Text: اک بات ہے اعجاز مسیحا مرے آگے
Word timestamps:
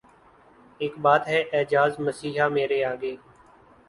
اک 0.81 0.93
بات 1.03 1.23
ہے 1.31 1.39
اعجاز 1.55 1.91
مسیحا 2.05 2.47
مرے 2.55 2.79
آگے 2.91 3.13